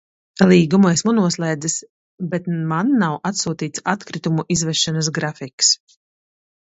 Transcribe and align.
Līgumu 0.51 0.87
esmu 0.91 1.11
noslēdzis, 1.17 1.75
bet 2.33 2.49
man 2.71 2.89
nav 3.03 3.19
atsūtīts 3.33 3.85
atkritumu 3.97 4.47
izvešanas 4.57 5.13
grafiks. 5.19 5.71